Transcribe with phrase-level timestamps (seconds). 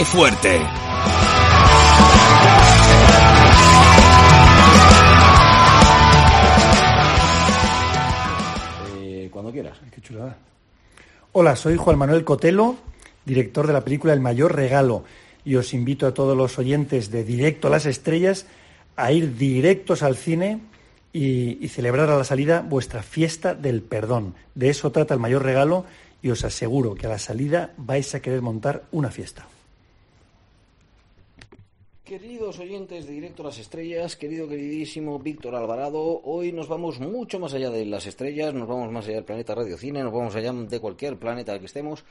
[0.00, 0.62] ¡Qué fuerte!
[8.96, 9.76] Eh, cuando quieras.
[9.94, 10.38] Qué chulada.
[11.32, 12.76] Hola, soy Juan Manuel Cotelo,
[13.26, 15.04] director de la película El Mayor Regalo,
[15.44, 18.46] y os invito a todos los oyentes de Directo a las Estrellas
[18.96, 20.60] a ir directos al cine
[21.12, 24.34] y, y celebrar a la salida vuestra fiesta del perdón.
[24.54, 25.84] De eso trata El Mayor Regalo
[26.22, 29.46] y os aseguro que a la salida vais a querer montar una fiesta.
[32.10, 37.38] Queridos oyentes de Directo a las Estrellas, querido queridísimo Víctor Alvarado, hoy nos vamos mucho
[37.38, 40.34] más allá de las estrellas, nos vamos más allá del planeta Radio Cine, nos vamos
[40.34, 42.04] allá de cualquier planeta que estemos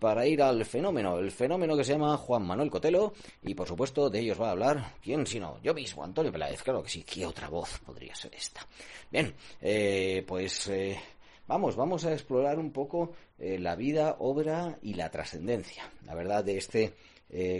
[0.00, 3.12] para ir al fenómeno, el fenómeno que se llama Juan Manuel Cotelo
[3.44, 5.60] y por supuesto de ellos va a hablar, ¿quién sino?
[5.62, 8.66] Yo mismo, Antonio Peláez, claro que sí, ¿qué otra voz podría ser esta?
[9.08, 9.32] Bien,
[9.62, 10.98] eh, pues eh,
[11.46, 16.42] vamos, vamos a explorar un poco eh, la vida, obra y la trascendencia, la verdad,
[16.42, 16.92] de este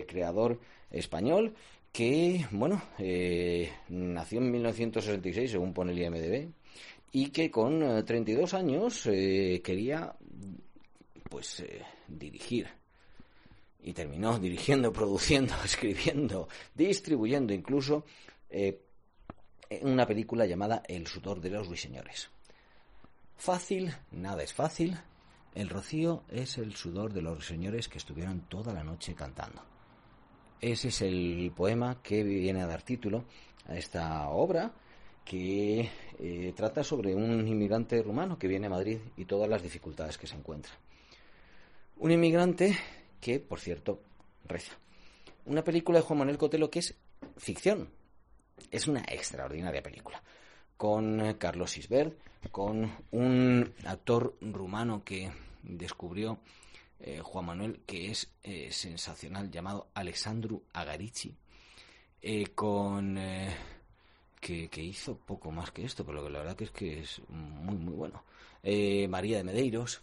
[0.07, 1.55] creador español
[1.95, 6.51] que, bueno, eh, nació en 1966, según pone el IMDB,
[7.13, 10.13] y que con eh, 32 años eh, quería,
[11.31, 12.67] pues, eh, dirigir.
[13.81, 18.05] Y terminó dirigiendo, produciendo, escribiendo, distribuyendo incluso
[18.51, 18.83] eh,
[19.83, 22.29] una película llamada El sudor de los ruiseñores.
[23.37, 24.99] Fácil, nada es fácil.
[25.55, 29.74] El rocío es el sudor de los ruiseñores que estuvieron toda la noche cantando.
[30.61, 33.25] Ese es el poema que viene a dar título
[33.67, 34.73] a esta obra
[35.25, 40.19] que eh, trata sobre un inmigrante rumano que viene a Madrid y todas las dificultades
[40.19, 40.73] que se encuentra.
[41.99, 42.77] Un inmigrante
[43.21, 44.01] que, por cierto,
[44.45, 44.73] reza.
[45.47, 46.95] Una película de Juan Manuel Cotelo que es
[47.37, 47.89] ficción.
[48.71, 50.23] Es una extraordinaria película.
[50.77, 52.19] Con eh, Carlos Isbert,
[52.51, 55.31] con un actor rumano que
[55.63, 56.39] descubrió
[57.07, 61.35] eh, Juan Manuel, que es eh, sensacional, llamado Alessandro Agarici,
[62.23, 63.19] eh, con
[64.41, 67.93] que, hizo poco más que esto, pero la verdad que es que es muy, muy
[67.93, 68.25] bueno.
[69.11, 70.01] María de Medeiros,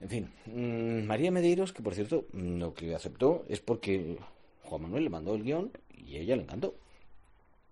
[0.00, 4.18] en fin, mmm, María de Medeiros, que por cierto, lo que aceptó es porque
[4.64, 6.74] Juan Manuel le mandó el guion y ella le encantó.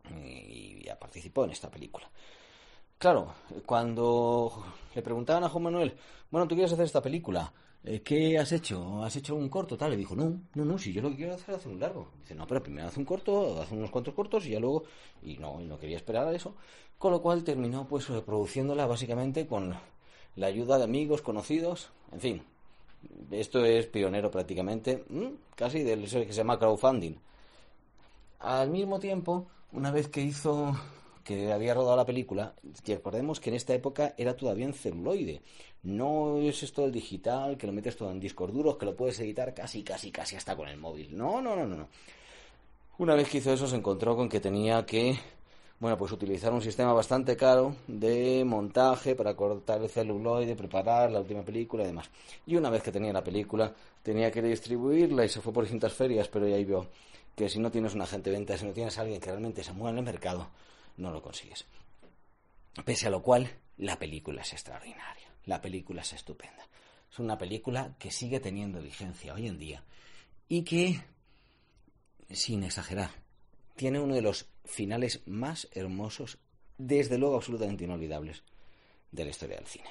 [0.08, 2.08] Y ya participó en esta película.
[2.96, 3.34] Claro,
[3.66, 4.64] cuando
[4.94, 5.96] le preguntaban a Juan Manuel,
[6.30, 7.52] bueno, ¿tú quieres hacer esta película?
[7.84, 9.02] Eh, ¿qué has hecho?
[9.02, 9.76] ¿Has hecho un corto?
[9.76, 11.80] Tal, le dijo, no, no, no, si yo lo que quiero hacer es hacer un
[11.80, 12.08] largo.
[12.20, 14.84] Dice, no, pero primero hace un corto, hace unos cuantos cortos y ya luego,
[15.22, 16.54] y no, y no quería esperar a eso.
[16.98, 19.74] Con lo cual terminó pues produciéndola básicamente con
[20.36, 22.42] la ayuda de amigos, conocidos, en fin.
[23.30, 25.04] Esto es pionero prácticamente,
[25.54, 27.14] casi del que se llama crowdfunding.
[28.40, 30.76] Al mismo tiempo, una vez que hizo
[31.28, 35.42] que había rodado la película, que recordemos que en esta época era todavía en celuloide.
[35.82, 39.20] No es esto del digital, que lo metes todo en discos duros, que lo puedes
[39.20, 41.14] editar casi, casi, casi hasta con el móvil.
[41.14, 41.76] No, no, no, no.
[41.76, 41.88] no.
[42.96, 45.18] Una vez que hizo eso se encontró con que tenía que,
[45.78, 51.20] bueno, pues utilizar un sistema bastante caro de montaje para cortar el celuloide, preparar la
[51.20, 52.08] última película y demás.
[52.46, 53.70] Y una vez que tenía la película,
[54.02, 56.86] tenía que distribuirla y se fue por distintas ferias, pero ya ahí vio
[57.36, 59.62] que si no tienes un agente de venta, si no tienes a alguien que realmente
[59.62, 60.48] se mueva en el mercado,
[60.98, 61.64] no lo consigues.
[62.84, 66.66] Pese a lo cual, la película es extraordinaria, la película es estupenda.
[67.10, 69.82] Es una película que sigue teniendo vigencia hoy en día
[70.48, 71.00] y que,
[72.30, 73.10] sin exagerar,
[73.76, 76.38] tiene uno de los finales más hermosos,
[76.76, 78.42] desde luego absolutamente inolvidables,
[79.10, 79.88] de la historia del cine.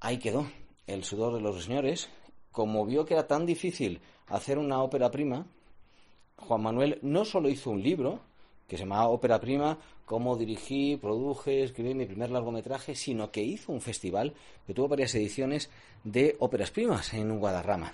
[0.00, 0.46] Ahí quedó
[0.86, 2.08] el sudor de los señores.
[2.50, 5.46] Como vio que era tan difícil hacer una ópera prima,
[6.36, 8.20] Juan Manuel no solo hizo un libro,
[8.72, 9.76] que se llamaba Ópera Prima,
[10.06, 14.32] cómo dirigí, produje, escribí mi primer largometraje, sino que hizo un festival
[14.66, 15.68] que tuvo varias ediciones
[16.04, 17.92] de óperas primas en Guadarrama.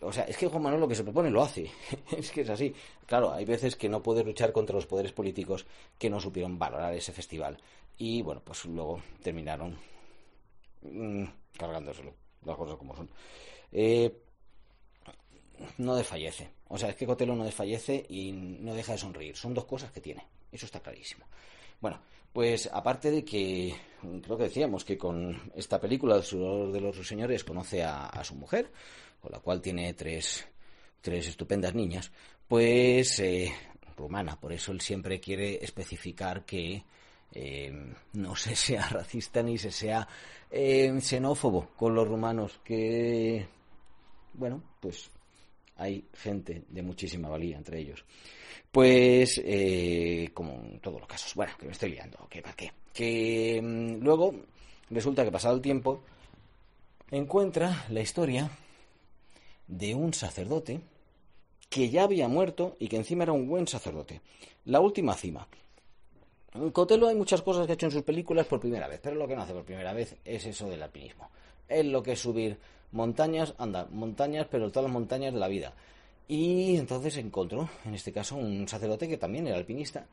[0.00, 1.70] O sea, es que Juan Manuel lo que se propone lo hace.
[2.18, 2.74] es que es así.
[3.06, 5.64] Claro, hay veces que no puede luchar contra los poderes políticos
[5.96, 7.56] que no supieron valorar ese festival.
[7.96, 9.78] Y bueno, pues luego terminaron
[10.82, 11.22] mmm,
[11.56, 12.12] cargándoselo,
[12.44, 13.08] las cosas como son.
[13.70, 14.12] Eh,
[15.78, 16.50] no desfallece.
[16.68, 19.36] O sea, es que Cotelo no desfallece y no deja de sonreír.
[19.36, 20.26] Son dos cosas que tiene.
[20.50, 21.26] Eso está clarísimo.
[21.80, 22.00] Bueno,
[22.32, 23.74] pues aparte de que
[24.22, 28.34] creo que decíamos que con esta película, El sudor de los señores, conoce a, su
[28.34, 28.70] mujer,
[29.20, 30.46] con la cual tiene tres,
[31.00, 32.10] tres estupendas niñas,
[32.48, 33.52] pues eh,
[33.96, 34.38] rumana.
[34.38, 36.84] Por eso él siempre quiere especificar que
[37.32, 40.06] eh, no se sea racista ni se sea
[40.50, 43.46] eh, xenófobo con los rumanos, que,
[44.34, 45.10] bueno, pues
[45.76, 48.04] hay gente de muchísima valía entre ellos.
[48.70, 52.72] Pues, eh, como en todos los casos, bueno, que me estoy liando, que para qué.
[52.92, 54.34] Que mm, luego
[54.90, 56.02] resulta que pasado el tiempo
[57.10, 58.50] encuentra la historia
[59.66, 60.80] de un sacerdote
[61.68, 64.20] que ya había muerto y que encima era un buen sacerdote.
[64.66, 65.46] La última cima.
[66.54, 69.16] En Cotelo hay muchas cosas que ha hecho en sus películas por primera vez, pero
[69.16, 71.28] lo que no hace por primera vez es eso del alpinismo.
[71.68, 72.58] Es lo que es subir
[72.92, 75.74] montañas, anda, montañas, pero todas las montañas de la vida.
[76.28, 80.06] Y entonces encontró, en este caso, un sacerdote que también era alpinista.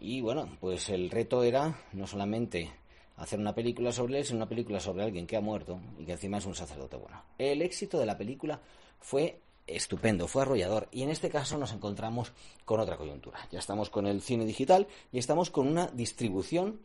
[0.00, 2.70] Y bueno, pues el reto era no solamente
[3.16, 6.12] hacer una película sobre él, sino una película sobre alguien que ha muerto y que
[6.12, 7.22] encima es un sacerdote bueno.
[7.36, 8.60] El éxito de la película
[9.00, 10.88] fue estupendo, fue arrollador.
[10.92, 12.32] Y en este caso nos encontramos
[12.64, 13.38] con otra coyuntura.
[13.50, 16.80] Ya estamos con el cine digital y estamos con una distribución,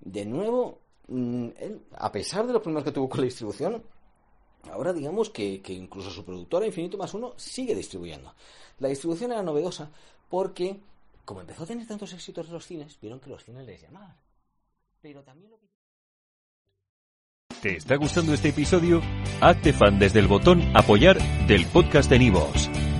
[0.00, 1.48] de nuevo, mm,
[1.96, 3.82] a pesar de los problemas que tuvo con la distribución,
[4.70, 8.34] ahora digamos que, incluso su productora Infinito más uno sigue distribuyendo.
[8.78, 9.90] La distribución era novedosa
[10.28, 10.80] porque,
[11.24, 14.16] como empezó a tener tantos éxitos en los cines, vieron que los cines les llamaban.
[15.00, 15.66] Pero también lo que...
[17.62, 19.00] ¿Te está gustando este episodio?
[19.40, 22.68] Hazte fan desde el botón Apoyar del podcast de Nivos.